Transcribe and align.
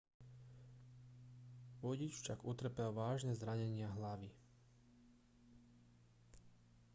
vodič 1.83 2.13
však 2.21 2.39
utrpel 2.51 2.89
vážne 3.01 3.33
zranenia 3.41 3.85
hlavy 4.01 4.33